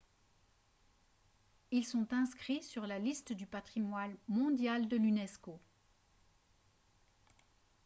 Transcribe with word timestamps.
ils 1.69 1.85
sont 1.85 2.07
inscrits 2.11 2.63
sur 2.63 2.87
la 2.87 2.97
liste 2.97 3.33
du 3.33 3.45
patrimoine 3.45 4.17
mondial 4.29 4.87
de 4.87 4.97
l'unesco 4.97 5.59